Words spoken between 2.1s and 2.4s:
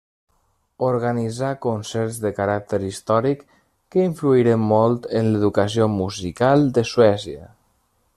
de